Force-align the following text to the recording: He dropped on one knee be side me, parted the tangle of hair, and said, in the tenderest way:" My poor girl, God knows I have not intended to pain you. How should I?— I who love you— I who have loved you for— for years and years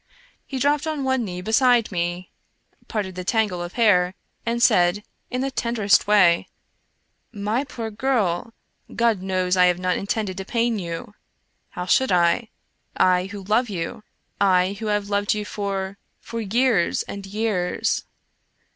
He 0.47 0.57
dropped 0.57 0.87
on 0.87 1.03
one 1.03 1.23
knee 1.23 1.41
be 1.43 1.51
side 1.51 1.91
me, 1.91 2.31
parted 2.87 3.13
the 3.13 3.23
tangle 3.23 3.61
of 3.61 3.73
hair, 3.73 4.15
and 4.47 4.59
said, 4.59 5.03
in 5.29 5.41
the 5.41 5.51
tenderest 5.51 6.07
way:" 6.07 6.47
My 7.51 7.63
poor 7.63 7.91
girl, 7.91 8.51
God 8.95 9.21
knows 9.21 9.55
I 9.55 9.65
have 9.67 9.77
not 9.77 9.97
intended 9.97 10.37
to 10.37 10.43
pain 10.43 10.79
you. 10.79 11.13
How 11.69 11.85
should 11.85 12.11
I?— 12.11 12.49
I 13.15 13.25
who 13.27 13.43
love 13.43 13.69
you— 13.69 14.01
I 14.59 14.73
who 14.79 14.87
have 14.87 15.07
loved 15.07 15.35
you 15.35 15.45
for— 15.45 15.99
for 16.29 16.41
years 16.41 17.03
and 17.03 17.27
years 17.27 18.03